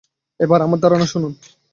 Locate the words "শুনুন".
1.05-1.33